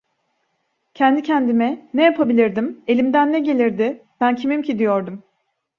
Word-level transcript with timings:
Kendi 0.93 1.21
kendime: 1.23 1.89
"Ne 1.93 2.03
yapabilirdim? 2.03 2.83
Elimden 2.87 3.31
ne 3.33 3.39
gelirdi? 3.39 4.03
Ben 4.21 4.35
kimim 4.35 4.61
ki?" 4.61 4.79
diyordum. 4.79 5.23